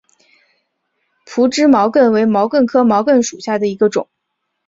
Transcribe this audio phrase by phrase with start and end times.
[1.27, 4.09] 匍枝毛茛为毛茛科毛茛属下的一个种。